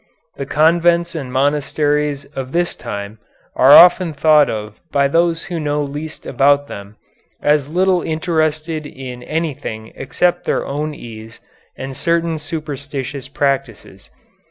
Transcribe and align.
The 0.37 0.47
convents 0.47 1.13
and 1.13 1.31
monasteries 1.31 2.25
of 2.35 2.53
this 2.53 2.75
time 2.75 3.19
are 3.55 3.69
often 3.69 4.13
thought 4.13 4.49
of 4.49 4.79
by 4.91 5.07
those 5.07 5.43
who 5.43 5.59
know 5.59 5.83
least 5.83 6.25
about 6.25 6.67
them 6.67 6.95
as 7.39 7.69
little 7.69 8.01
interested 8.01 8.87
in 8.87 9.21
anything 9.21 9.93
except 9.95 10.45
their 10.45 10.65
own 10.65 10.95
ease 10.95 11.39
and 11.77 11.95
certain 11.95 12.39
superstitious 12.39 13.27
practices. 13.27 14.09